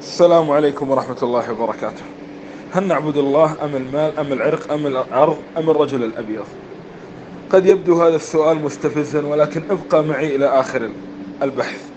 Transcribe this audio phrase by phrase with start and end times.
[0.00, 2.02] السلام عليكم ورحمة الله وبركاته.
[2.72, 6.44] هل نعبد الله أم المال أم العرق أم الأرض أم الرجل الأبيض؟
[7.50, 10.90] قد يبدو هذا السؤال مستفزا ولكن ابقى معي إلى آخر
[11.42, 11.88] البحث.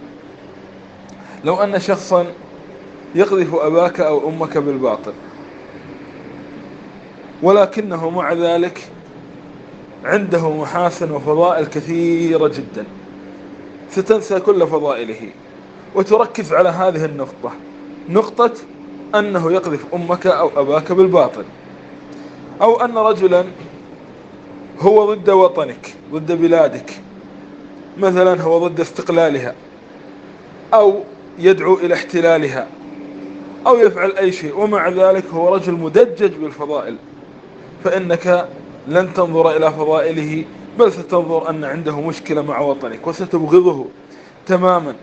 [1.43, 2.25] لو أن شخصا
[3.15, 5.13] يقذف أباك أو أمك بالباطل
[7.43, 8.87] ولكنه مع ذلك
[10.05, 12.85] عنده محاسن وفضائل كثيرة جدا
[13.91, 15.29] ستنسى كل فضائله
[15.95, 17.51] وتركز على هذه النقطة.
[18.09, 18.53] نقطة
[19.15, 21.43] أنه يقذف أمك أو أباك بالباطل.
[22.61, 23.45] أو أن رجلا
[24.79, 26.91] هو ضد وطنك ضد بلادك.
[27.97, 29.55] مثلا هو ضد استقلالها
[30.73, 31.03] أو
[31.39, 32.67] يدعو إلى احتلالها
[33.67, 34.59] أو يفعل أي شيء.
[34.59, 36.95] ومع ذلك هو رجل مدجج بالفضائل.
[37.83, 38.49] فإنك
[38.87, 40.45] لن تنظر إلى فضائله
[40.79, 43.85] بل ستنظر أن عنده مشكلة مع وطنك وستبغضه
[44.47, 44.95] تماما.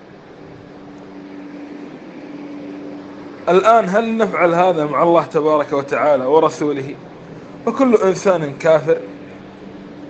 [3.48, 6.94] الآن هل نفعل هذا مع الله تبارك وتعالى ورسوله؟
[7.66, 8.98] وكل إنسان كافر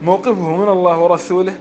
[0.03, 1.59] موقفه من الله ورسوله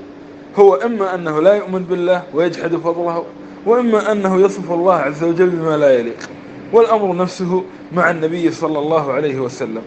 [0.56, 3.24] هو إما أنه لا يؤمن بالله ويجحد فضله
[3.66, 6.30] وإما أنه يصف الله عز وجل بما لا يليق
[6.72, 9.82] والأمر نفسه مع النبي صلى الله عليه وسلم.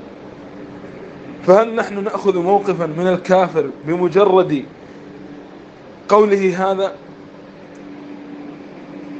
[1.47, 4.65] فهل نحن نأخذ موقفا من الكافر بمجرد
[6.09, 6.91] قوله هذا؟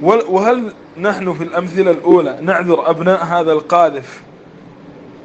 [0.01, 4.21] وهل نحن في الأمثلة الأولى نعذر أبناء هذا القاذف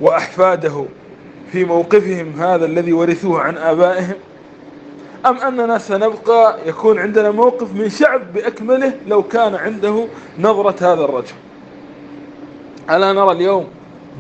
[0.01, 0.85] وأحفاده
[1.53, 4.15] في موقفهم هذا الذي ورثوه عن آبائهم
[5.27, 10.07] أم أننا سنبقى يكون عندنا موقف من شعب بأكمله لو كان عنده
[10.39, 11.35] نظرة هذا الرجل؟
[12.91, 13.67] ألا نرى اليوم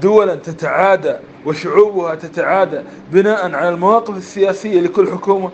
[0.02, 1.14] دولا تتعادى
[1.46, 2.80] وشعوبها تتعادى
[3.12, 5.50] بناء على المواقف السياسية لكل حكومة؟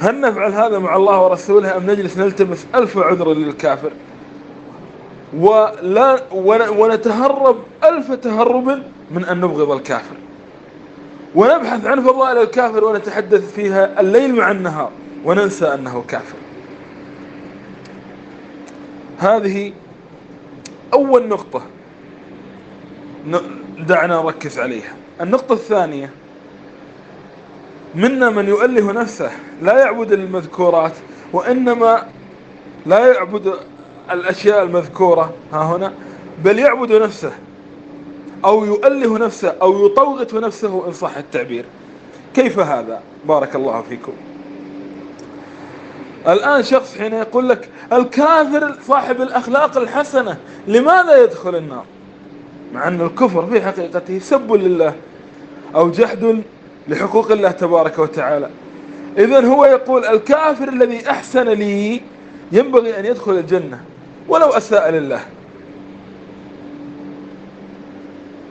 [0.00, 3.90] هل نفعل هذا مع الله ورسوله أم نجلس نلتمس ألف عذر للكافر؟
[5.34, 6.22] ولا
[6.70, 10.16] ونتهرب ألف تهرب من أن نبغض الكافر.
[11.34, 14.90] ونبحث عن فضائل الكافر ونتحدث فيها الليل مع النهار
[15.24, 16.36] وننسى أنه كافر.
[19.18, 19.72] هذه
[20.94, 21.62] أول نقطة
[23.78, 24.94] دعنا نركز عليها.
[25.20, 26.10] النقطة الثانية
[27.96, 29.30] منا من يؤله نفسه
[29.62, 30.92] لا يعبد المذكورات
[31.32, 32.06] وإنما
[32.86, 33.54] لا يعبد
[34.10, 35.92] الأشياء المذكورة ها هنا
[36.44, 37.32] بل يعبد نفسه
[38.44, 41.64] أو يؤله نفسه أو يطوغت نفسه إن صح التعبير.
[42.34, 44.12] كيف هذا؟ بارك الله فيكم.
[46.28, 50.36] الآن شخص حين يقول لك الكافر صاحب الأخلاق الحسنة
[50.68, 51.84] لماذا يدخل النار؟
[52.74, 54.94] مع أن الكفر في حقيقته سب لله
[55.74, 56.42] أو جحد
[56.88, 58.50] لحقوق الله تبارك وتعالى.
[59.18, 62.00] إذا هو يقول الكافر الذي أحسن لي
[62.52, 63.80] ينبغي أن يدخل الجنة
[64.28, 65.20] ولو أساء لله.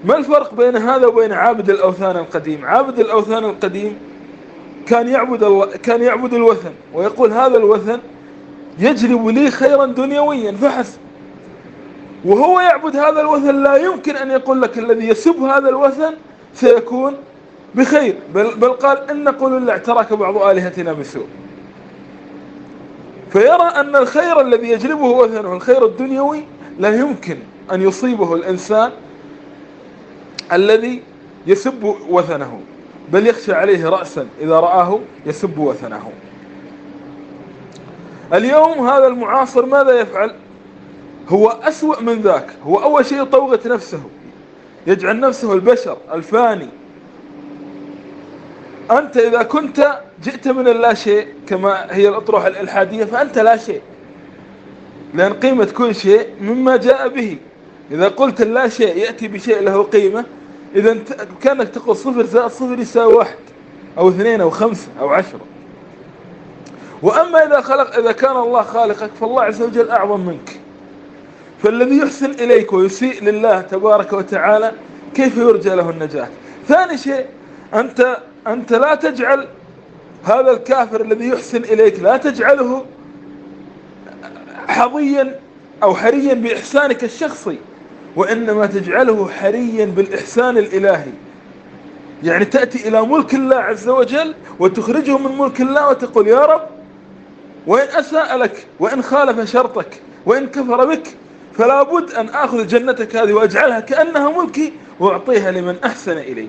[0.05, 3.97] ما الفرق بين هذا وبين عابد الأوثان القديم؟ عابد الأوثان القديم
[4.87, 7.99] كان يعبد الله كان يعبد الوثن ويقول هذا الوثن
[8.79, 10.97] يجلب لي خيرا دنيويا فحسب.
[12.25, 16.13] وهو يعبد هذا الوثن لا يمكن أن يقول لك الذي يسب هذا الوثن
[16.53, 17.13] سيكون
[17.75, 21.27] بخير بل, بل قال إن نقول الله اعترك بعض آلهتنا بسوء.
[23.31, 26.43] فيرى أن الخير الذي يجلبه وثنه الخير الدنيوي
[26.79, 27.37] لا يمكن
[27.71, 28.91] أن يصيبه الإنسان
[30.53, 31.01] الذي
[31.47, 32.61] يسب وثنه
[33.11, 36.11] بل يخشى عليه رأسا إذا رآه يسب وثنه.
[38.33, 40.35] اليوم هذا المعاصر ماذا يفعل؟
[41.29, 44.01] هو أسوأ من ذاك هو أول شيء طوغة نفسه
[44.87, 46.67] يجعل نفسه البشر الفاني
[48.91, 53.81] أنت إذا كنت جئت من اللا شيء كما هي الأطروحة الإلحادية فأنت لا شيء.
[55.13, 57.37] لأن قيمة كل شيء مما جاء به.
[57.91, 60.25] إذا قلت اللا شيء يأتي بشيء له قيمة.
[60.75, 60.97] إذا
[61.41, 63.35] كأنك تقول صفر زائد صفر يساوي واحد
[63.97, 65.39] أو اثنين أو خمسة أو عشرة.
[67.01, 70.59] وأما إذا خلق إذا كان الله خالقك فالله عز وجل أعظم منك.
[71.63, 74.71] فالذي يحسن إليك ويسيء لله تبارك وتعالى
[75.13, 76.27] كيف يرجى له النجاة؟
[76.67, 77.25] ثاني شيء
[77.75, 78.17] أنت
[78.47, 79.47] أنت لا تجعل
[80.23, 82.85] هذا الكافر الذي يحسن إليك لا تجعله
[84.67, 85.39] حظيا
[85.83, 87.57] أو حريا بإحسانك الشخصي
[88.15, 91.11] وإنما تجعله حريا بالإحسان الإلهي.
[92.23, 96.67] يعني تأتي إلى ملك الله عز وجل وتخرجه من ملك الله وتقول يا رب
[97.67, 101.07] وإن أساء لك وإن خالف شرطك وإن كفر بك
[101.53, 106.47] فلا بد أن آخذ جنتك هذه وأجعلها كأنها ملكي وأعطيها لمن أحسن إلي.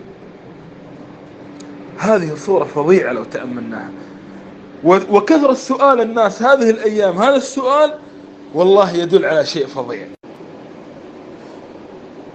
[1.98, 3.90] هذه صورة فظيعة لو تأملناها.
[4.84, 7.94] وكثر السؤال الناس هذه الأيام هذا السؤال
[8.54, 10.06] والله يدل على شيء فظيع.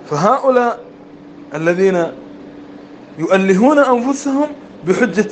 [0.09, 0.79] فهؤلاء
[1.55, 2.07] الذين
[3.19, 4.47] يؤلهون أنفسهم
[4.87, 5.29] بحجة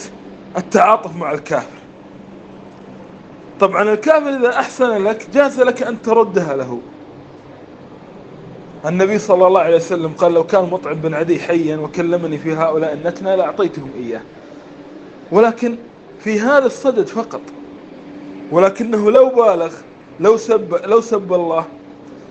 [0.57, 1.79] التعاطف مع الكافر.
[3.59, 6.79] طبعا الكافر إذا أحسن لك جاز لك أن تردها له.
[8.85, 12.93] النبي صلى الله عليه وسلم قال لو كان مطعم بن عدي حيا وكلمني في هؤلاء
[12.93, 14.21] النتنى لأعطيتهم إياه.
[15.31, 15.75] ولكن
[16.19, 17.41] في هذا الصدد فقط.
[18.51, 19.73] ولكنه لو بالغ
[20.19, 21.65] لو سب لو سب الله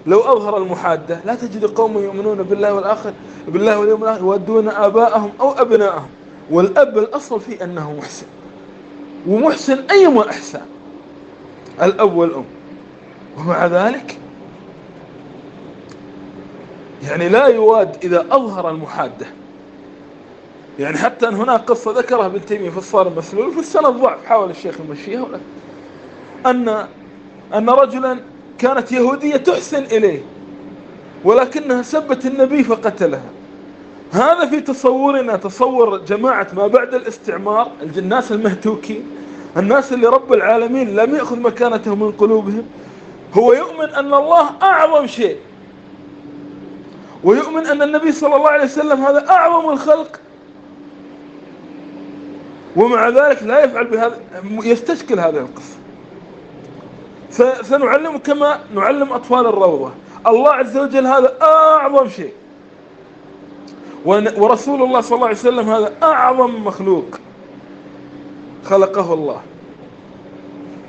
[0.07, 3.13] لو أظهر المحادة لا تجد قوم يؤمنون بالله والآخر
[3.49, 6.09] بالله واليوم الآخر يودون آباءهم أو أبناءهم.
[6.51, 8.27] والأب الأصل فيه أنه محسن.
[9.27, 10.67] ومحسن أيما إحسان
[11.83, 12.45] الأب والأم.
[13.39, 14.19] ومع ذلك
[17.03, 19.27] يعني لا يواد إذا أظهر المحادة.
[20.79, 24.51] يعني حتى أن هناك قصة ذكرها ابن تيمية في الصار المسلول في السنة ضعف حاول
[24.51, 25.41] الشيخ يمشيها ولا
[26.47, 26.87] أن
[27.55, 28.19] أن رجلا
[28.59, 30.21] كانت يهودية تحسن إليه
[31.25, 33.31] ولكنها سبت النبي فقتلها.
[34.13, 39.07] هذا في تصورنا تصور جماعة ما بعد الاستعمار الناس المهتوكين
[39.57, 42.63] الناس اللي رب العالمين لم يأخذ مكانته من قلوبهم.
[43.35, 45.37] هو يؤمن أن الله أعظم شيء.
[47.25, 50.21] ويؤمن أن النبي صلى الله عليه وسلم هذا أعظم الخلق.
[52.77, 55.79] ومع ذلك لا يفعل بهذا يستشكل هذه القصة.
[57.63, 59.93] سنعلم كما نعلم أطفال الروضة.
[60.27, 62.33] الله عز وجل هذا أعظم شيء.
[64.05, 67.05] ورسول الله صلى الله عليه وسلم هذا أعظم مخلوق
[68.65, 69.41] خلقه الله.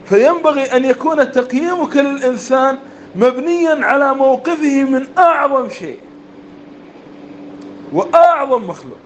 [0.06, 2.78] فينبغي أن يكون تقييمك للإنسان
[3.16, 6.00] مبنيا على موقفه من أعظم شيء.
[7.94, 9.00] وأعظم مخلوق.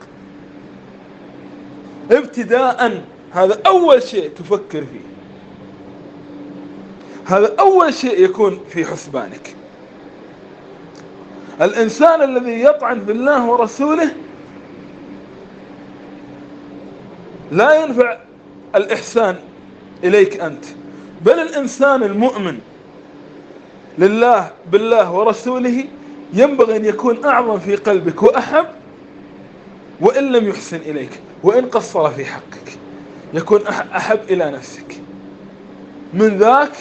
[2.12, 5.14] ابتداء هذا أول شيء تفكر فيه.
[7.26, 9.56] هذا أول شيء يكون في حسبانك.
[11.62, 14.14] الإنسان الذي يطعن بالله ورسوله
[17.52, 18.18] لا ينفع
[18.76, 19.36] الإحسان
[20.04, 20.66] إليك أنت.
[21.26, 22.60] بل الإنسان المؤمن
[23.98, 25.86] لله بالله ورسوله
[26.34, 28.66] ينبغي أن يكون أعظم في قلبك وأحب
[30.02, 32.78] وإن لم يحسن إليك وإن قصر في حقك
[33.34, 35.02] يكون أحب إلى نفسك.
[36.14, 36.72] من ذاك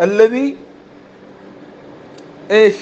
[0.00, 0.56] الذي
[2.50, 2.74] إيش؟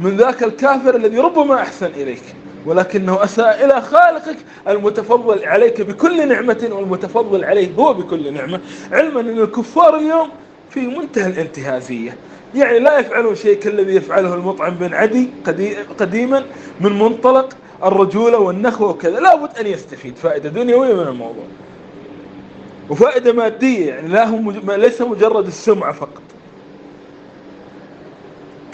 [0.00, 2.22] من ذاك الكافر الذي ربما أحسن إليك
[2.66, 4.36] ولكنه أساء إلى خالقك
[4.68, 8.60] المتفضل عليك بكل نعمة والمتفضل عليه هو بكل نعمة.
[8.92, 10.28] علما أن الكفار اليوم
[10.70, 12.16] في منتهى الانتهازية.
[12.54, 15.30] يعني لا يفعلون شيء كالذي يفعله المطعم بن عدي
[15.98, 16.44] قديما
[16.80, 19.20] من منطلق الرجولة والنخوة وكذا.
[19.20, 20.16] لابد أن يستفيد.
[20.16, 21.44] فائدة دنيوية من الموضوع.
[22.90, 26.22] وفائدة مادية يعني لا هو ليس مجرد السمعة فقط.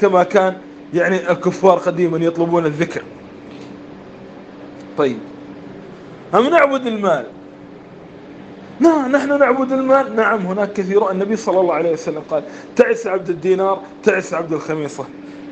[0.00, 0.56] كما كان
[0.94, 3.02] يعني الكفار قديما يطلبون الذكر.
[4.98, 5.18] طيب.
[6.34, 7.26] أم نعبد المال؟
[8.80, 10.16] نعم نحن نعبد المال.
[10.16, 11.10] نعم هناك كثير.
[11.10, 12.42] النبي صلى الله عليه وسلم قال
[12.76, 15.04] تعس عبد الدينار تعس عبد الخميصة.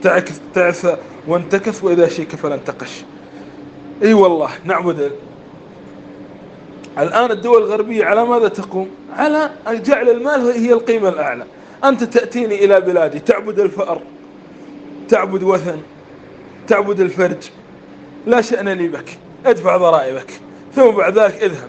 [0.03, 0.87] تعس, تعس
[1.27, 3.05] وانتكس وإذا شيك فلا انتقش
[4.03, 5.13] إي والله نعبد
[6.99, 11.45] الآن الدول الغربية على ماذا تقوم؟ على جعل المال هي القيمة الأعلى.
[11.85, 14.03] أنت تأتيني إلى بلادي تعبد الفأر
[15.09, 15.81] تعبد وثن
[16.69, 17.51] تعبد الفرج.
[18.27, 20.41] لا شأن لي بك ادفع ضرائبك
[20.77, 21.69] ثم بعد ذلك اذهب.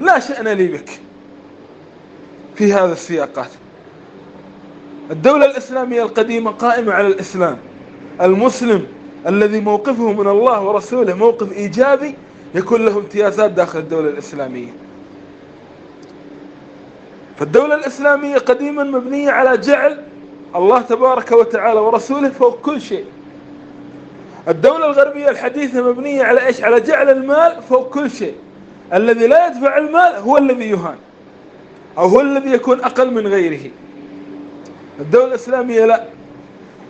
[0.00, 1.00] لا شأن لي بك
[2.54, 3.50] في هذا السياقات.
[5.10, 7.58] الدولة الإسلامية القديمة قائمة على الإسلام.
[8.20, 8.86] المسلم
[9.26, 12.14] الذي موقفه من الله ورسوله موقف إيجابي
[12.54, 14.70] يكون له امتيازات داخل الدولة الإسلامية.
[17.38, 20.04] فالدولة الإسلامية قديما مبنية على جعل
[20.56, 23.04] الله تبارك وتعالى ورسوله فوق كل شيء.
[24.48, 28.34] الدولة الغربية الحديثة مبنية على إيش؟ على جعل المال فوق كل شيء.
[28.94, 30.96] الذي لا يدفع المال هو الذي يهان
[31.98, 33.70] أو هو الذي يكون أقل من غيره.
[35.00, 36.04] الدولة الإسلامية لا.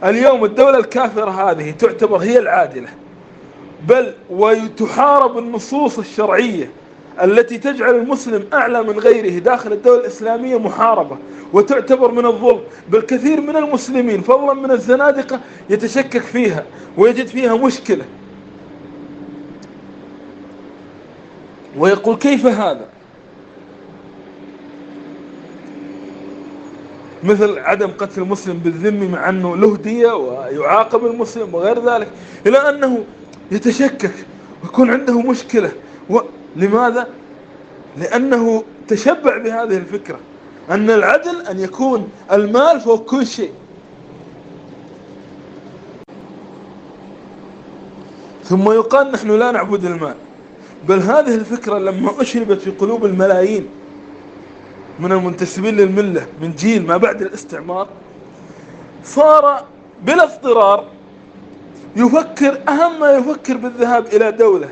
[0.04, 2.88] اليوم الدولة الكافرة هذه تعتبر هي العادلة.
[3.88, 6.70] بل وتحارب النصوص الشرعية
[7.22, 11.16] التي تجعل المسلم أعلى من غيره داخل الدولة الإسلامية محاربة
[11.52, 12.60] وتعتبر من الظلم.
[12.88, 15.40] بل كثير من المسلمين فضلا من الزنادقة
[15.70, 16.64] يتشكك فيها
[16.98, 18.04] ويجد فيها مشكلة.
[21.78, 22.86] ويقول كيف هذا؟
[27.24, 32.08] مثل عدم قتل المسلم بالذمة مع أنه له دية ويعاقب المسلم وغير ذلك
[32.46, 33.04] إلى أنه
[33.52, 34.26] يتشكك
[34.62, 35.70] ويكون عنده مشكلة.
[36.10, 36.18] و...
[36.56, 37.08] لماذا؟
[37.96, 40.18] لأنه تشبع بهذه الفكرة
[40.70, 43.52] أن العدل أن يكون المال فوق كل شيء.
[48.44, 50.14] ثم يقال نحن لا نعبد المال.
[50.88, 53.66] بل هذه الفكرة لما أشربت في قلوب الملايين
[55.00, 57.88] من المنتسبين للملة من جيل ما بعد الاستعمار
[59.04, 59.64] صار
[60.02, 60.84] بلا اضطرار
[61.96, 64.68] يفكر أهم ما يفكر بالذهاب إلى دولة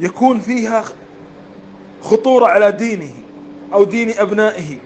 [0.00, 0.84] يكون فيها
[2.02, 3.12] خطورة على دينه
[3.72, 4.78] أو دين أبنائه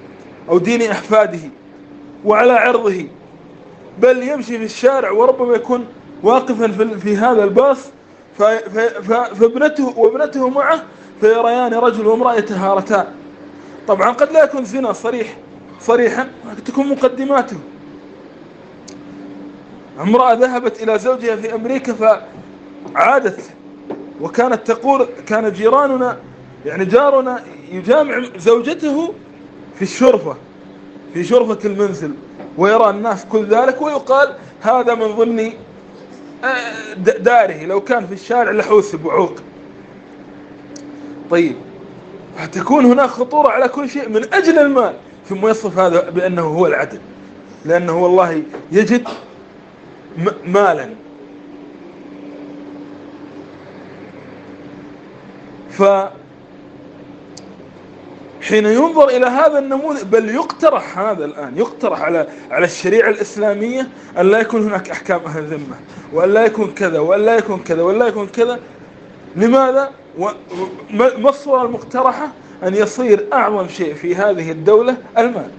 [0.48, 1.40] أو دين أحفاده
[2.24, 3.06] وعلى عرضه
[4.02, 5.86] بل يمشي في الشارع وربما يكون
[6.22, 6.68] واقفا
[7.02, 7.78] في هذا الباص
[8.38, 10.82] فابنته وابنته معه
[11.20, 13.06] فيريان رجل وامرأة يتهارتان.
[13.88, 15.36] طبعا قد لا يكون زنا صريح
[15.80, 16.28] صريحا
[16.66, 17.56] تكون مقدماته.
[20.00, 21.92] امرأة ذهبت إلى زوجها في أمريكا
[22.94, 23.40] فعادت
[24.20, 26.16] وكانت تقول كان جيراننا
[26.66, 29.14] يعني جارنا يجامع زوجته
[29.76, 30.36] في الشرفة
[31.14, 32.14] في شرفة المنزل
[32.58, 35.52] ويرى الناس كل ذلك ويقال هذا من ضمن
[37.18, 39.34] داره لو كان في الشارع لحوس بوعوق
[41.30, 41.56] طيب
[42.38, 44.94] فتكون هناك خطورة على كل شيء من أجل المال
[45.28, 46.98] ثم يصف هذا بأنه هو العدل.
[47.64, 49.08] لأنه والله يجد
[50.44, 50.90] مالا.
[55.70, 55.82] ف
[58.48, 63.88] حين ينظر إلى هذا النموذج بل يقترح هذا الآن يقترح على على الشريعة الإسلامية
[64.18, 65.76] أن لا يكون هناك أحكام أهل الذمة
[66.12, 68.58] وأن لا يكون كذا وأن لا يكون كذا وأن لا يكون كذا.
[69.36, 69.90] لماذا؟
[71.18, 75.50] ما الصورة المقترحة؟ أن يصير أعظم شيء في هذه الدولة المال.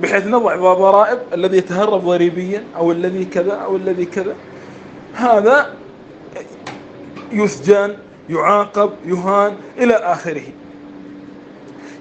[0.00, 4.34] بحيث نضع ضرائب الذي يتهرب ضريبيا أو الذي كذا أو الذي كذا.
[5.14, 5.74] هذا
[7.32, 7.96] يسجن
[8.30, 10.42] يعاقب يهان إلى آخره.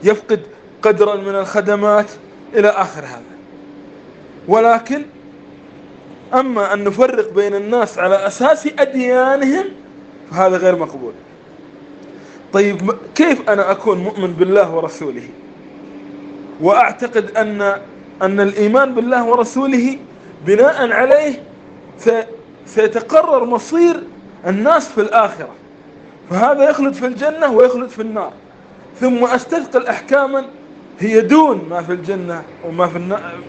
[0.04, 0.42] يفقد
[0.82, 2.06] قدرا من الخدمات
[2.54, 3.22] إلى آخر هذا.
[4.48, 5.06] ولكن
[6.34, 9.66] أما أن نفرق بين الناس على أساس أديانهم
[10.32, 11.14] فهذا غير مقبول.
[12.54, 15.30] طيب كيف أنا أكون مؤمن بالله ورسوله؟
[16.62, 17.62] وأعتقد أن
[18.22, 19.98] أن الإيمان بالله ورسوله
[20.46, 21.44] بناء عليه
[22.66, 24.04] سيتقرر مصير
[24.48, 25.50] الناس في الآخرة.
[26.30, 28.32] فهذا يخلد في الجنة ويخلد في النار.
[29.00, 30.46] ثم أستثقل أحكاما
[31.00, 33.40] هي دون ما في الجنة وما في النار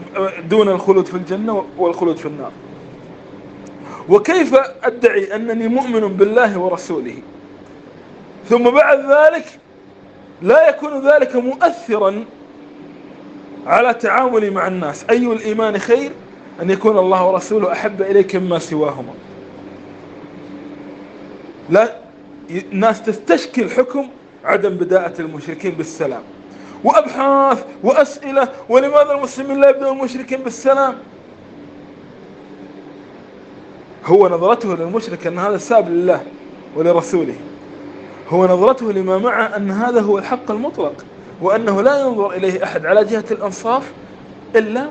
[0.49, 2.51] دون الخلود في الجنة والخلود في النار.
[4.09, 7.15] وكيف أدعي أنني مؤمن بالله ورسوله؟
[8.49, 9.45] ثم بعد ذلك
[10.41, 12.25] لا يكون ذلك مؤثرا
[13.67, 15.05] على تعاملي مع الناس.
[15.09, 16.11] أي الإيمان خير؟
[16.61, 19.13] أن يكون الله ورسوله أحب إليك مما سواهما.
[21.69, 21.95] لا
[22.49, 24.07] الناس تستشكل حكم
[24.45, 26.21] عدم بداءة المشركين بالسلام.
[26.83, 30.95] وأبحاث وأسئلة ولماذا المسلمين لا يبدأون المشركين بالسلام؟
[34.05, 36.23] هو نظرته للمشرك أن هذا ساب لله
[36.75, 37.35] ولرسوله.
[38.29, 41.05] هو نظرته لما معه أن هذا هو الحق المطلق
[41.41, 43.91] وأنه لا ينظر إليه أحد على جهة الأنصاف
[44.55, 44.89] إلا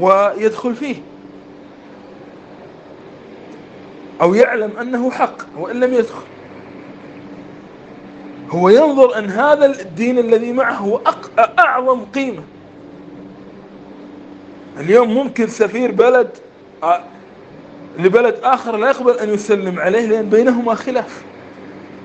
[0.00, 0.96] ويدخل فيه.
[4.22, 6.24] أو يعلم أنه حق وإن لم يدخل.
[8.50, 11.00] هو ينظر أن هذا الدين الذي معه هو
[11.58, 12.42] أعظم قيمة.
[14.80, 16.30] اليوم ممكن سفير بلد
[17.98, 21.22] لبلد آخر لا يقبل أن يسلم عليه لأن بينهما خلاف.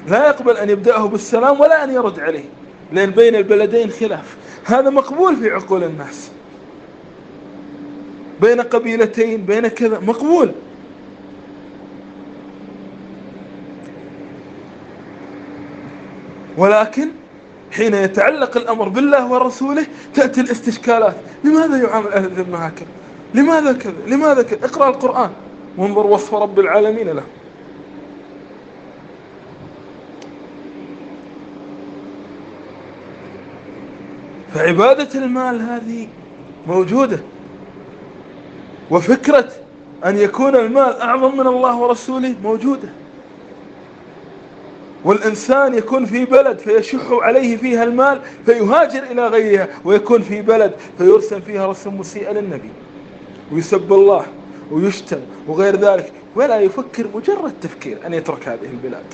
[0.07, 2.45] لا يقبل أن يبدأه بالسلام ولا أن يرد عليه
[2.91, 4.37] لأن بين البلدين خلاف.
[4.65, 6.31] هذا مقبول في عقول الناس.
[8.41, 10.51] بين قبيلتين بين كذا مقبول.
[16.57, 17.09] ولكن
[17.71, 21.15] حين يتعلق الأمر بالله ورسوله تأتي الاستشكالات.
[21.43, 22.87] لماذا يعامل أهل الذمة هكذا؟
[23.33, 25.29] لماذا كذا؟ لماذا كذا؟ اقرأ القرآن.
[25.77, 27.23] وانظر وصف رب العالمين له.
[34.53, 36.07] فعبادة المال هذه
[36.67, 37.19] موجودة.
[38.91, 39.49] وفكرة
[40.05, 42.89] أن يكون المال أعظم من الله ورسوله موجودة.
[45.05, 51.41] والإنسان يكون في بلد فيشح عليه فيها المال فيهاجر إلى غيرها ويكون في بلد فيرسم
[51.41, 52.69] فيها رسم مسيء للنبي
[53.51, 54.25] ويسب الله
[54.71, 56.13] ويشتم وغير ذلك.
[56.35, 59.05] ولا يفكر مجرد تفكير أن يترك هذه البلاد.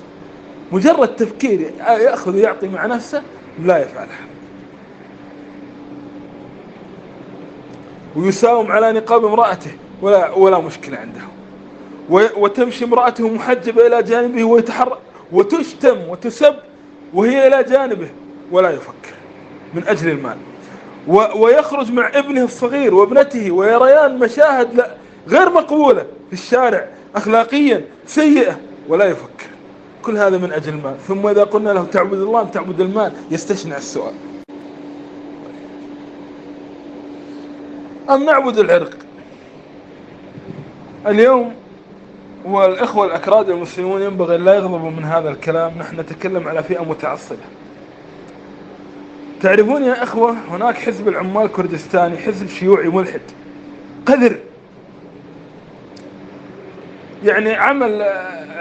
[0.72, 3.22] مجرد تفكير يأخذ ويعطي مع نفسه
[3.63, 4.25] لا يفعلها
[8.15, 11.22] ويساوم على نقاب امرأته ولا, ولا مشكلة عنده.
[12.10, 14.98] وتمشي امرأته محجبة إلى جانبه ويتحرك.
[15.31, 16.55] وتشتم وتسب
[17.13, 18.10] وهي إلى جانبه
[18.51, 19.13] ولا يفكر
[19.74, 20.38] من أجل المال.
[21.36, 24.86] ويخرج مع ابنه الصغير وابنته ويريان مشاهد
[25.27, 29.48] غير مقبولة في الشارع أخلاقيا سيئة ولا يفكر.
[30.01, 30.98] كل هذا من أجل المال.
[31.07, 34.13] ثم إذا قلنا له تعبد الله تعبد المال يستشنع السؤال.
[38.10, 38.98] أم نعبد العرق؟
[41.07, 41.53] اليوم
[42.48, 45.77] والإخوة الأكراد المسلمون ينبغي لا يغضبوا من هذا الكلام.
[45.77, 47.38] نحن نتكلم على فئة متعصبة.
[49.42, 53.22] تعرفون يا إخوة هناك حزب العمال كردستاني حزب شيوعي ملحد
[54.06, 54.38] قذر.
[57.24, 58.01] يعني عمل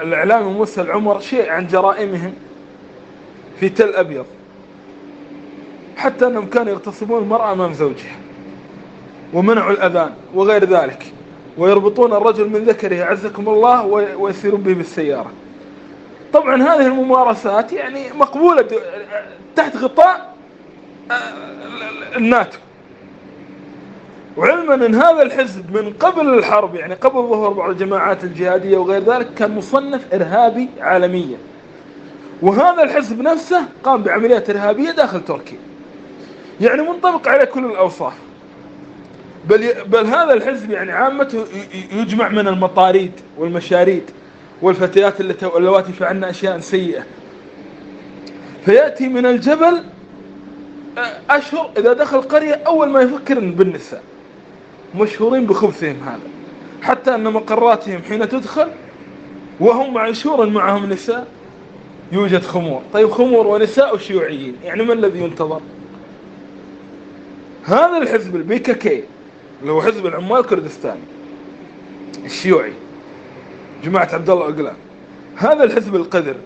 [0.02, 2.32] الإعلامي موسى العمر شيء عن جرائمهم
[3.60, 4.26] في تل أبيض
[5.96, 8.16] حتى أنهم كانوا يغتصبون المرأة أمام زوجها
[9.32, 11.12] ومنعوا الأذان وغير ذلك.
[11.58, 13.84] ويربطون الرجل من ذكره عزكم الله
[14.16, 15.30] ويسيرون به بالسيارة.
[16.32, 18.66] طبعا هذه الممارسات يعني مقبولة
[19.56, 20.34] تحت غطاء
[21.10, 21.14] آه،
[22.16, 22.58] الناتو.
[24.36, 29.34] وعلما إن هذا الحزب من قبل الحرب يعني قبل ظهور بعض الجماعات الجهادية وغير ذلك
[29.34, 31.38] كان مصنف إرهابي عالميا.
[32.42, 35.58] وهذا الحزب نفسه قام بعمليات إرهابية داخل تركيا.
[36.60, 38.25] يعني منطبق على كل الأوصاف.
[39.48, 41.44] بل, بل هذا الحزب يعني عامته
[41.92, 44.10] يجمع من المطاريد والمشاريد
[44.62, 47.02] والفتيات اللواتي فعلنا أشياء سيئة.
[48.64, 49.82] فيأتي من الجبل
[51.30, 54.02] أشهر إذا دخل قرية أول ما يفكر بالنساء.
[54.94, 56.30] مشهورين بخبثهم هذا.
[56.82, 58.68] حتى أن مقراتهم حين تدخل
[59.60, 61.26] وهم معشور معهم نساء
[62.12, 62.82] يوجد خمور.
[62.92, 64.56] طيب خمور ونساء وشيوعيين.
[64.64, 65.60] يعني ما الذي ينتظر؟
[67.64, 69.04] هذا الحزب البي كي.
[69.60, 71.00] اللي هو حزب العمال الكردستاني
[72.24, 72.72] الشيوعي
[73.84, 74.76] جماعة عبد الله أقلام.
[75.36, 76.36] هذا الحزب القذر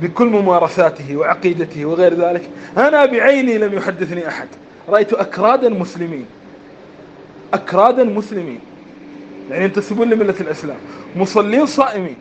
[0.00, 4.48] بكل ممارساته وعقيدته وغير ذلك أنا بعيني لم يحدثني أحد.
[4.88, 6.26] رأيت أكرادا مسلمين
[7.54, 8.60] أكرادا مسلمين
[9.50, 10.76] يعني ينتسبون لملة الإسلام
[11.16, 12.16] مصلين صائمين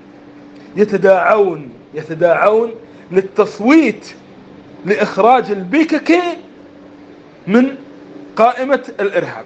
[0.75, 2.71] يتداعون يتداعون
[3.12, 4.13] للتصويت
[4.86, 6.21] لإخراج البيككي
[7.47, 7.75] من
[8.36, 9.45] قائمة الإرهاب.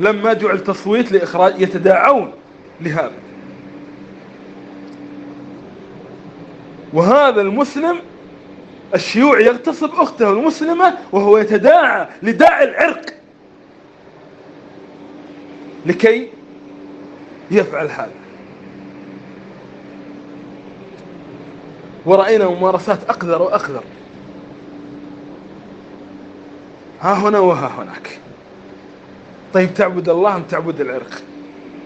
[0.00, 2.32] لما جعل تصويت لإخراج يتداعون
[2.80, 3.12] لهذا.
[6.92, 7.98] وهذا المسلم
[8.94, 13.06] الشيوعي يغتصب أخته المسلمة وهو يتداعى لداعي العرق.
[15.86, 16.28] لكي
[17.50, 18.10] يفعل هذا.
[22.06, 23.82] ورأينا ممارسات أقذر وأقذر.
[27.00, 28.18] ها هنا وها هناك.
[29.54, 31.22] طيب تعبد الله أم تعبد العرق؟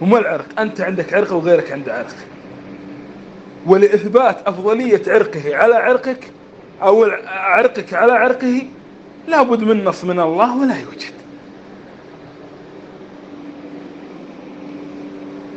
[0.00, 2.14] وما العرق؟ أنت عندك عرق وغيرك عنده عرق.
[3.66, 6.30] ولإثبات أفضلية عرقه على عرقك
[6.82, 8.62] أو عرقك على عرقه
[9.28, 11.12] لابد من نص من الله ولا يوجد.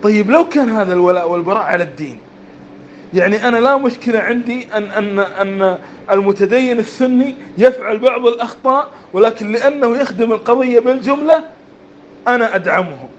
[0.04, 2.20] طيب لو كان هذا الولاء والبراء على الدين
[3.14, 5.78] يعني أنا لا مشكلة عندي أن, أن, أن
[6.12, 11.44] المتدين السني يفعل بعض الأخطاء ولكن لأنه يخدم القضية بالجملة
[12.28, 13.10] أنا أدعمه.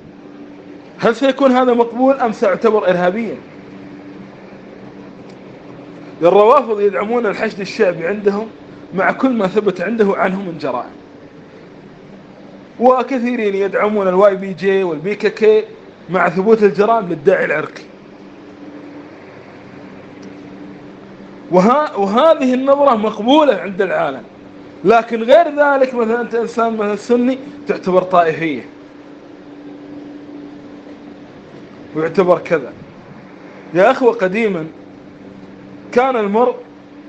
[0.99, 3.37] هل سيكون هذا مقبول أم سيعتبر إرهابيا؟
[6.23, 8.49] الروافض يدعمون الحشد الشعبي عندهم
[8.95, 10.91] مع كل ما ثبت عنده عنه من جرائم.
[12.81, 15.65] وكثيرين يدعمون ال YPG وال PKK
[16.11, 17.83] مع ثبوت الجرائم للداعي العرقي.
[21.51, 24.23] وها وهذه النظرة مقبولة عند العالم.
[24.85, 27.39] لكن غير ذلك مثلا أنت إنسان مثلا سني
[27.69, 28.76] تعتبر طائفية
[31.97, 32.73] ويعتبر كذا.
[33.75, 34.67] يا أخوة قديما
[35.93, 36.55] كان المرء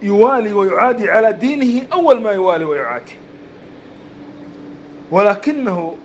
[0.01, 3.15] يوالي ويعادي على دينه أول ما يوالي ويعادي.
[5.11, 5.95] ولكنه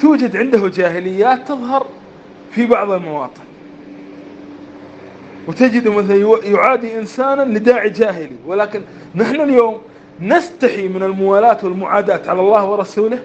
[0.00, 1.86] توجد عنده جاهليات تظهر
[2.50, 3.42] في بعض المواطن.
[5.48, 8.36] وتجد مثلا يعادي إنسانا لداعي جاهلي.
[8.46, 8.82] ولكن
[9.14, 9.80] نحن اليوم
[10.20, 13.18] نستحي من الموالاة والمعاداة على الله ورسوله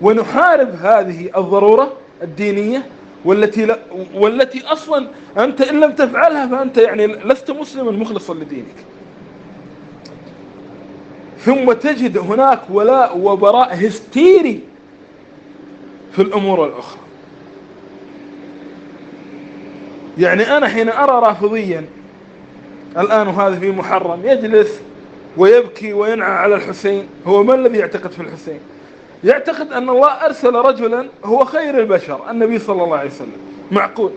[0.00, 2.86] ونحارب هذه الضرورة الدينية
[3.24, 3.78] والتي لا
[4.14, 5.06] والتي أصلا
[5.38, 8.74] أنت إن لم تفعلها فأنت يعني لست مسلما مخلصا لدينك.
[11.38, 14.60] ثم تجد هناك ولاء وبراء هستيري
[16.12, 17.00] في الأمور الأخرى.
[20.18, 21.84] يعني أنا حين أرى رافضيا
[22.98, 24.80] الآن وهذا في محرم يجلس
[25.36, 28.60] ويبكي وينعى على الحسين هو ما الذي يعتقد في الحسين؟
[29.24, 33.36] يعتقد أن الله أرسل رجلا هو خير البشر النبي صلى الله عليه وسلم
[33.70, 34.12] معقول.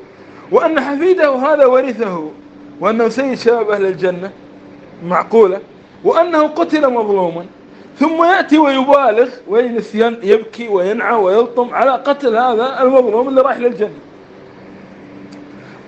[0.52, 2.32] وأن حفيده هذا ورثه
[2.80, 4.32] وأنه سيد شباب أهل الجنة
[5.06, 5.60] معقولة.
[6.04, 7.46] وأنه قتل مظلوما
[8.00, 14.00] ثم يأتي ويبالغ ويجلس يبكي وينعى ويلطم على قتل هذا المظلوم اللي راح للجنة.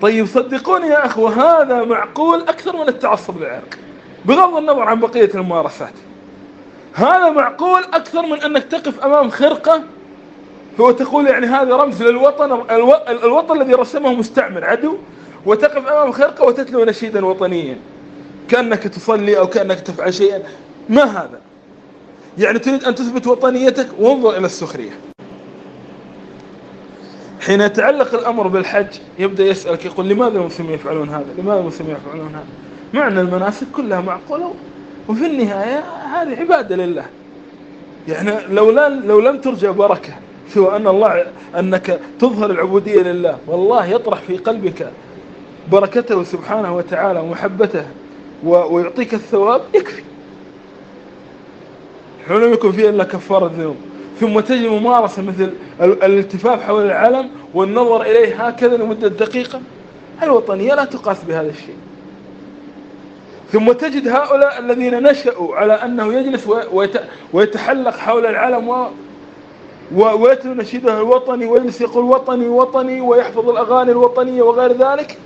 [0.02, 3.78] طيب صدقوني يا أخوة هذا معقول أكثر من التعصب للعرق
[4.24, 5.92] بغض النظر عن بقية الممارسات.
[6.96, 9.82] هذا معقول أكثر من أنك تقف أمام خرقة؟
[10.80, 12.94] هو تقول يعني هذا رمز للوطن ألو...
[13.08, 14.96] الوطن الذي رسمه مستعمر عدو
[15.46, 17.78] وتقف أمام خرقة وتتلو نشيدا وطنيا.
[18.48, 20.42] كأنك تصلي أو كأنك تفعل شيئا.
[20.88, 21.40] ما هذا؟
[22.38, 24.92] يعني تريد أن تثبت وطنيتك؟ وانظر إلى السخرية.
[27.40, 32.46] حين يتعلق الأمر بالحج يبدأ يسألك يقول لماذا المسلمين يفعلون هذا؟ لماذا المسلمين يفعلون هذا؟
[32.94, 34.54] معنى المناسك كلها معقولة.
[35.08, 35.78] وفي النهاية
[36.14, 37.06] هذه عبادة لله.
[38.08, 40.12] يعني لو, لو لم ترجى بركة
[40.48, 41.26] سوى أن الله
[41.58, 44.90] أنك تظهر العبودية لله والله يطرح في قلبك
[45.72, 47.84] بركته سبحانه وتعالى ومحبته
[48.44, 50.02] ويعطيك الثواب يكفي.
[52.30, 53.76] لم يكن فيه إلا كفارة ذنوب
[54.20, 59.60] ثم تجد ممارسة مثل الالتفاف حول العلم والنظر إليه هكذا لمدة دقيقة.
[60.22, 61.76] الوطنية لا تقاس بهذا الشيء.
[63.52, 66.48] ثم تجد هؤلاء الذين نشأوا على أنه يجلس
[67.32, 68.86] ويتحلق حول العلم
[69.94, 75.18] ويتلو نشيده الوطني ويجلس يقول وطني وطني ويحفظ الأغاني الوطنية وغير ذلك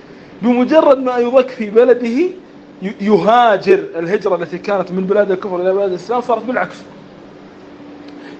[0.43, 2.19] بمجرد ما يضك في بلده
[3.01, 6.77] يهاجر الهجرة التي كانت من بلاد الكفر إلى بلاد الإسلام صارت بالعكس.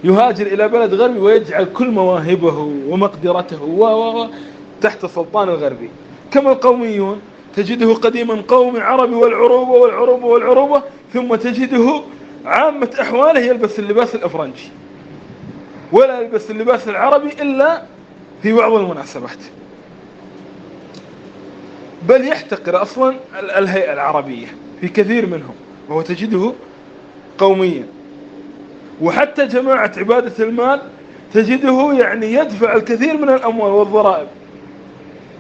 [0.05, 4.27] يهاجر إلى بلد غربي ويجعل كل مواهبه ومقدرته و
[4.81, 5.91] تحت السلطان الغربي.
[6.31, 7.21] كما القوميون
[7.57, 10.83] تجده قديما قوم عربي والعروبة والعروبة والعروبة
[11.15, 12.03] ثم تجده
[12.45, 14.69] عامة أحواله يلبس اللباس الأفرنجي.
[15.93, 17.83] ولا يلبس اللباس العربي إلا
[18.43, 19.39] في بعض المناسبات.
[22.09, 23.17] بل يحتقر أصلا
[23.59, 24.47] الهيئة العربية
[24.81, 25.55] في كثير منهم
[25.89, 26.53] وهو تجده
[27.39, 27.87] قوميا.
[29.01, 30.81] وحتى جماعة عبادة المال
[31.35, 34.27] تجده يعني يدفع الكثير من الأموال والضرائب.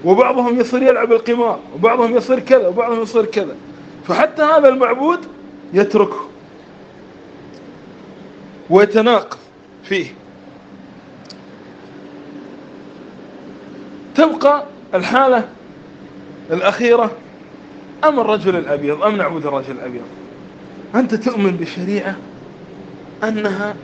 [0.04, 3.56] وبعضهم يصير يلعب القمار وبعضهم يصير كذا وبعضهم يصير كذا.
[4.08, 5.18] فحتى هذا المعبود
[5.72, 6.28] يتركه
[8.70, 9.38] ويتناقض
[9.84, 10.14] فيه.
[14.14, 15.48] تبقى الحالة
[16.50, 17.10] الأخيرة
[18.04, 20.06] أم الرجل الأبيض أم نعبد الرجل الأبيض؟
[20.94, 22.16] أنت تؤمن بشريعة
[23.24, 23.74] أنها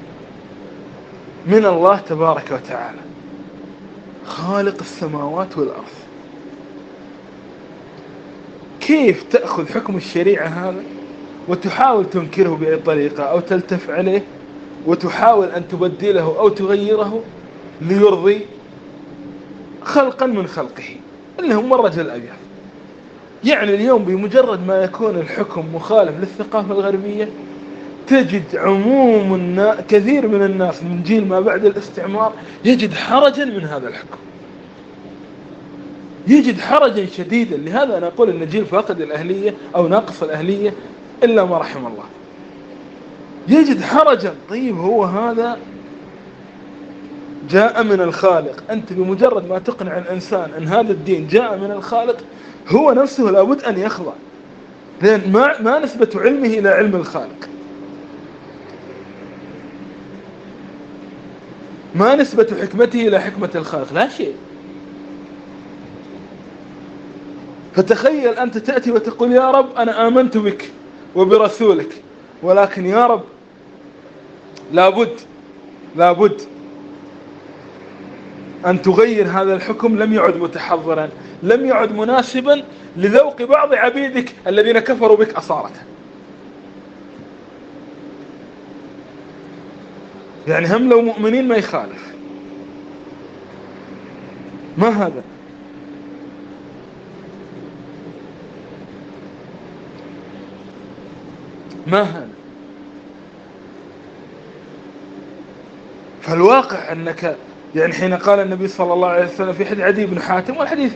[1.47, 3.01] من الله تبارك وتعالى
[4.27, 6.06] خالق السماوات والأرض.
[8.87, 10.83] كيف تأخذ حكم الشريعة هذا؟
[11.49, 14.23] وتحاول تنكره بأي طريقة أو تلتف عليه
[14.87, 17.23] وتحاول أن تبدله أو تغيره
[17.81, 18.41] ليرضي
[19.83, 20.85] خلقا من خلقه
[21.39, 22.33] اللي هم الرجل الأبيض
[23.45, 27.29] يعني اليوم بمجرد ما يكون الحكم مخالف للثقافة الغربية
[28.07, 29.77] تجد عموم النا...
[29.89, 32.33] كثير من الناس من جيل ما بعد الاستعمار
[32.65, 34.19] يجد حرجا من هذا الحكم.
[36.27, 37.57] يجد حرجا شديدا.
[37.57, 40.75] لهذا أنا أقول أن جيل فاقد الأهلية أو ناقص الأهلية
[41.23, 42.05] إلا ما رحم الله.
[43.49, 44.35] يجد حرجا.
[44.49, 45.59] طيب هو هذا
[47.51, 48.63] جاء من الخالق.
[48.71, 52.17] أنت بمجرد ما تقنع الإنسان أن هذا الدين جاء من الخالق
[52.69, 54.13] هو نفسه لابد أن يخضع.
[55.03, 57.49] لأن ما, ما نسبة علمه إلى علم الخالق.
[61.95, 63.93] ما نسبة حكمته إلى حكمة الخالق.
[63.93, 64.35] لا شيء.
[67.77, 70.71] فتخيل أنت تأتي وتقول يا رب أنا آمنت بك
[71.15, 72.03] وبرسولك.
[72.43, 73.23] ولكن يا رب
[74.73, 75.21] لابد
[75.97, 76.41] لابد
[78.67, 79.99] أن تغير هذا الحكم.
[79.99, 81.09] لم يعد متحضرا
[81.43, 82.65] لم يعد مناسبا
[82.97, 85.71] لذوق بعض عبيدك الذين كفروا بك أصارة
[90.49, 92.13] يعني هم لو مؤمنين ما يخالف.
[94.79, 95.23] ما هذا؟
[101.87, 102.29] ما هذا
[106.23, 107.37] فالواقع أنك
[107.75, 110.93] يعني حين قال النبي صلى الله عليه وسلم في حديث عدي بن حاتم والحديث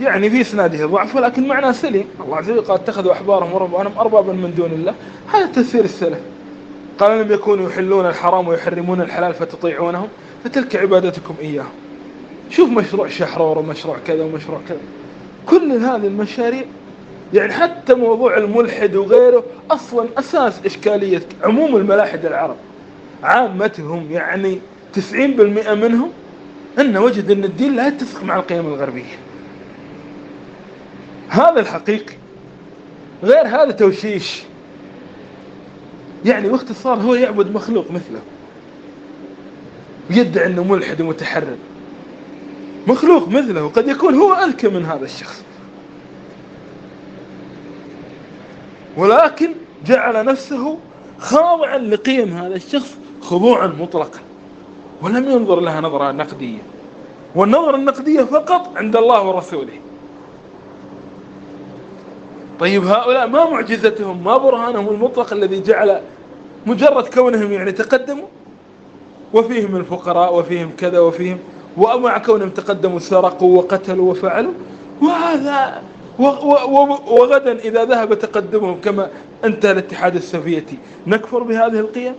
[0.00, 2.04] يعني في إسناده ضعف ولكن معناه سليم.
[2.20, 4.94] الله عز وجل قال اتخذوا أحبارهم ورهبانهم أربابا من دون الله.
[5.32, 6.18] هذا تفسير السلف.
[6.98, 10.08] قال لم يكونوا يحلون الحرام ويحرمون الحلال فتطيعونهم
[10.44, 11.72] فتلك عبادتكم إياهم.
[12.50, 14.80] شوف مشروع شحرور ومشروع كذا ومشروع كذا.
[15.46, 16.64] كل هذه المشاريع
[17.32, 22.56] يعني حتى موضوع الملحد وغيره أصلا أساس إشكالية عموم الملاحد العرب.
[23.22, 24.60] عامتهم يعني
[24.94, 26.10] 90% منهم
[26.78, 29.18] أن وجد أن الدين لا يتفق مع القيم الغربية.
[31.28, 32.14] هذا الحقيقي.
[33.22, 34.42] غير هذا توشيش.
[36.24, 38.20] يعني باختصار هو يعبد مخلوق مثله.
[40.10, 41.56] يدعي أنه ملحد ومتحرر.
[42.86, 45.42] مخلوق مثله قد يكون هو أذكى من هذا الشخص.
[48.96, 49.50] ولكن
[49.86, 50.78] جعل نفسه
[51.18, 54.20] خاضعا لقيم هذا الشخص خضوعا مطلقا.
[55.02, 56.58] ولم ينظر لها نظرة نقدية.
[57.34, 59.72] والنظرة النقدية فقط عند الله ورسوله.
[62.60, 66.00] طيب هؤلاء ما معجزتهم ما برهانهم المطلق الذي جعل
[66.66, 68.26] مجرد كونهم يعني تقدموا؟
[69.34, 71.38] وفيهم الفقراء وفيهم كذا وفيهم
[71.76, 74.52] ومع كونهم تقدموا سرقوا وقتلوا وفعلوا.
[75.02, 75.82] وهذا
[76.18, 79.10] وغدا إذا ذهب تقدمهم كما
[79.44, 82.14] انتهى الاتحاد السوفيتي نكفر بهذه القيم؟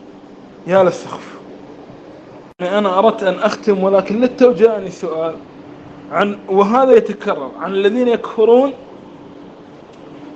[0.67, 1.33] يا للسخف.
[2.61, 5.35] أنا أردت أن أختم ولكن للتو جاءني سؤال
[6.11, 8.73] عن وهذا يتكرر عن الذين يكفرون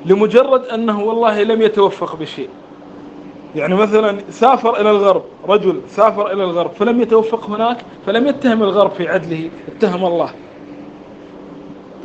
[0.06, 2.50] لمجرد أنه والله لم يتوفق بشيء.
[3.56, 8.92] يعني مثلا سافر إلى الغرب رجل سافر إلى الغرب فلم يتوفق هناك فلم يتهم الغرب
[8.92, 10.30] في عدله اتهم الله.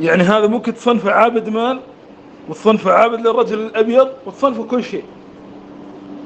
[0.01, 1.79] يعني هذا ممكن تصنفه عابد مال
[2.49, 5.03] وتصنفه عابد للرجل الأبيض وتصنفه كل شيء.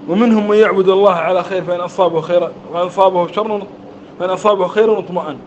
[0.10, 2.40] ومنهم من يعبد الله على خير فإن أصابه خير
[2.74, 3.62] فإن أصابه شر
[4.20, 5.38] فإن أصابه خير اطمأن.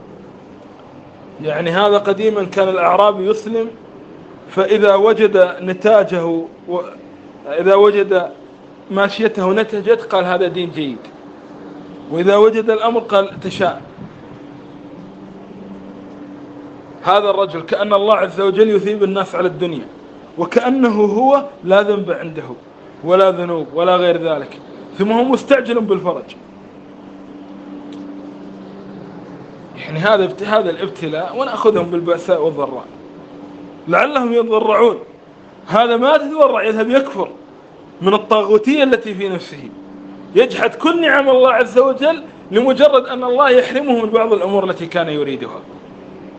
[1.43, 3.69] يعني هذا قديما كان الأعرابي يسلم
[4.51, 6.27] فإذا وجد نتاجه
[6.69, 6.81] و...
[7.49, 8.31] إذا وجد
[8.91, 10.99] ماشيته نتجت قال هذا دين جيد.
[12.11, 13.83] وإذا وجد الأمر قال تشاء.
[17.03, 19.87] هذا الرجل كأن الله عز وجل يثيب الناس على الدنيا
[20.39, 22.45] وكأنه هو لا ذنب عنده
[23.05, 24.59] ولا ذنوب ولا غير ذلك
[24.99, 26.37] ثم هو مستعجل بالفرج.
[29.79, 32.85] يعني هذا هذا الابتلاء ونأخذهم بالبأساء والضراء.
[33.89, 34.97] لعلهم يتضرعون.
[35.67, 37.29] هذا ما تتضرع يذهب يكفر
[38.03, 39.69] من الطاغوتية التي في نفسه.
[40.35, 45.09] يجحد كل نعم الله عز وجل لمجرد أن الله يحرمه من بعض الأمور التي كان
[45.09, 45.61] يريدها.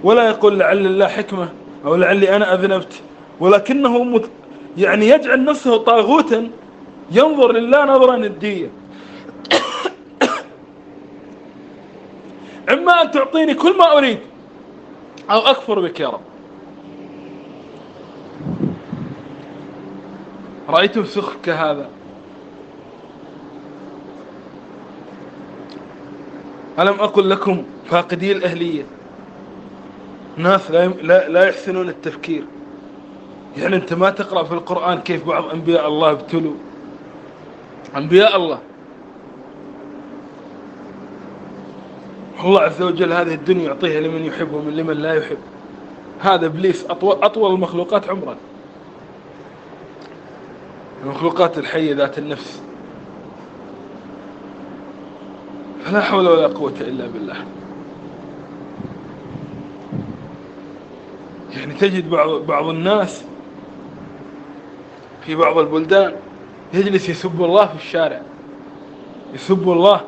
[0.03, 1.49] ولا يقول لعل الله حكمة
[1.85, 3.01] أو لعلي أنا أذنبت.
[3.39, 4.29] ولكنه مت
[4.77, 6.49] يعني يجعل نفسه طاغوتا
[7.11, 8.69] ينظر لله نظرة ندية.
[12.73, 14.19] إما أن تعطيني كل ما أريد
[15.31, 16.21] أو أكفر بك يا رب.
[20.69, 21.89] رأيتم سخف كهذا
[26.79, 28.83] ألم أقل لكم فاقدي الأهلية؟
[30.37, 32.43] ناس لا, لا, لا يحسنون التفكير.
[33.57, 36.53] يعني أنت ما تقرأ في القرآن كيف بعض أنبياء الله ابتلوا.
[37.95, 38.59] أنبياء الله.
[42.43, 45.37] الله عز وجل هذه الدنيا يعطيها لمن يحب ومن لمن لا يحب.
[46.19, 48.35] هذا إبليس أطول, أطول المخلوقات عمرا.
[51.03, 52.61] المخلوقات الحية ذات النفس.
[55.85, 57.45] فلا حول ولا قوة إلا بالله.
[61.57, 63.23] يعني تجد بعض, بعض الناس
[65.25, 66.15] في بعض البلدان
[66.73, 68.21] يجلس يسب الله في الشارع.
[69.33, 70.01] يسب الله.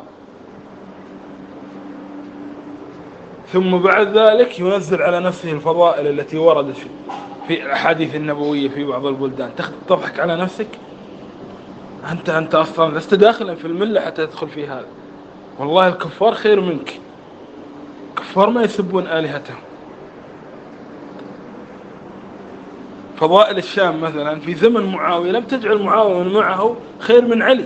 [3.53, 6.77] ثم بعد ذلك ينزل على نفسه الفضائل التي وردت
[7.47, 9.51] في الأحاديث النبوية في بعض البلدان.
[9.87, 10.67] تضحك على نفسك؟
[12.11, 14.87] أنت أنت أصلا لست داخلا في الملة حتى تدخل في هذا.
[15.59, 16.99] والله الكفار خير منك.
[18.17, 19.72] كفار ما يسبون آلهتهم.
[23.17, 27.65] فضائل الشام مثلا في زمن معاوية لم تجعل معاوية من معه خير من علي.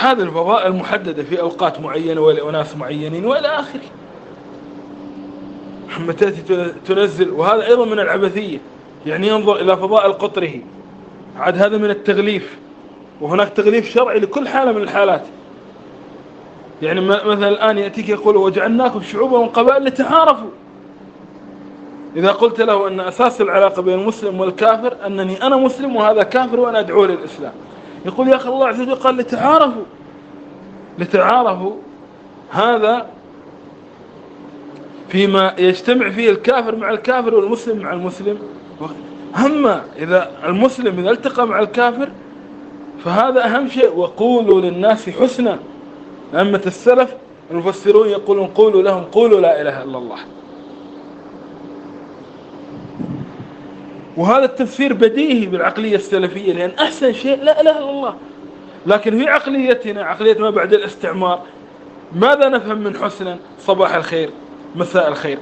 [0.00, 3.80] هذه الفضائل محددة في أوقات معينة ولأناس معينين وإلى آخره.
[5.88, 8.58] محمد تأتي تنزل وهذا أيضا من العبثية.
[9.06, 10.52] يعني ينظر إلى فضائل قطره.
[11.36, 12.58] عاد هذا من التغليف.
[13.20, 15.22] وهناك تغليف شرعي لكل حالة من الحالات.
[16.82, 20.50] يعني مثلا الآن يأتيك يقول وجعلناكم شعوبا وقبائل لتعارفوا.
[22.16, 26.78] إذا قلت له أن أساس العلاقة بين المسلم والكافر أنني أنا مسلم وهذا كافر وأنا
[26.78, 27.52] أدعو للإسلام.
[28.06, 29.82] يقول يا أخي الله عز وجل قال لتعارفوا.
[30.98, 31.72] لتعارفوا
[32.50, 33.06] هذا
[35.08, 38.38] فيما يجتمع فيه الكافر مع الكافر والمسلم مع المسلم.
[39.46, 42.08] أما إذا المسلم إذا التقى مع الكافر
[43.04, 43.96] فهذا أهم شيء.
[43.96, 45.58] وقولوا للناس حسنا.
[46.34, 47.14] أمة السلف
[47.50, 50.18] المفسرون يقولون قولوا لهم قولوا لا إله إلا الله.
[54.18, 58.14] وهذا التفسير بديهي بالعقلية السلفية لأن أحسن شيء لا إله إلا الله.
[58.86, 61.40] لكن في عقليتنا عقلية ما بعد الاستعمار
[62.12, 64.30] ماذا نفهم من حسنا صباح الخير
[64.76, 65.38] مساء الخير.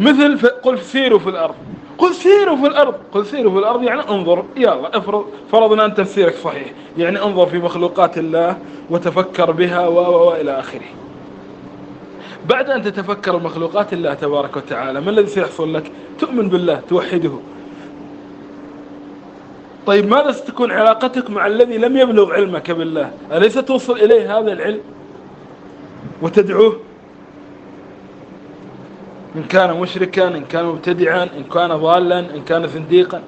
[0.00, 1.54] مثل قل سيروا في الأرض.
[1.98, 2.94] قل سيروا في الأرض.
[3.12, 4.44] قل سيروا في الأرض يعني انظر.
[4.56, 6.72] يلا افرض فرضنا أن تفسيرك صحيح.
[6.98, 8.58] يعني انظر في مخلوقات الله
[8.90, 10.86] وتفكر بها وإلى آخره.
[12.48, 17.32] بعد أن تتفكر مخلوقات الله تبارك وتعالى ما الذي سيحصل لك؟ تؤمن بالله توحده.
[19.90, 24.80] طيب ماذا ستكون علاقتك مع الذي لم يبلغ علمك بالله؟ أليس توصل إليه هذا العلم
[26.22, 26.80] وتدعوه؟
[29.36, 33.22] إن كان مشركا إن كان مبتدعا إن كان ضالا إن كان زنديقا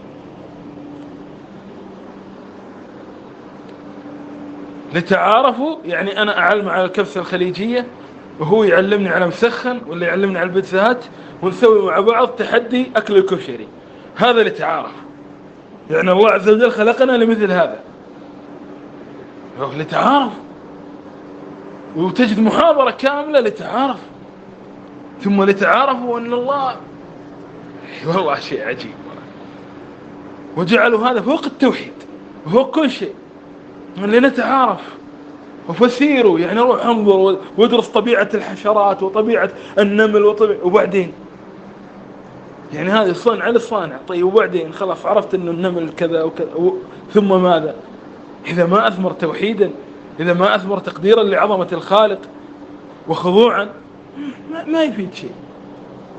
[4.94, 7.87] لتعارفوا يعني أنا أعلم على الكبسة الخليجية
[8.40, 11.05] وهو يعلمني على مسخن ولا يعلمني على البيتزات
[11.42, 13.68] ونسوي مع بعض تحدي أكل الكشري.
[14.16, 15.12] هذا لتعارف.
[15.92, 17.81] يعني الله عز وجل خلقنا لمثل هذا.
[19.76, 20.33] لتعارف.
[21.96, 23.98] وتجد محاضرة كاملة لتعارف.
[25.20, 26.76] ثم لتعارفوا أن الله
[28.07, 28.92] والله شيء عجيب.
[30.57, 31.92] وجعلوا هذا فوق التوحيد.
[32.52, 33.14] فوق كل شيء.
[33.96, 34.81] لنتعارف.
[35.68, 36.38] وفسيروا.
[36.38, 41.12] يعني روح انظر وادرس طبيعة الحشرات وطبيعة النمل وطبيعة وبعدين؟
[42.72, 46.48] يعني هذا صنع للصانع طيب وبعدين خلاص عرفت إنه النمل كذا وكذا
[47.14, 47.74] ثم ماذا؟
[48.46, 49.70] إذا ما أثمر توحيدا
[50.20, 52.18] إذا ما أثمر تقديرا لعظمة الخالق
[53.08, 53.68] وخضوعا
[54.50, 55.32] ما, ما يفيد شيء.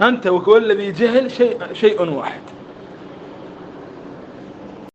[0.02, 2.42] أنت والذي جهل شيء شيء واحد.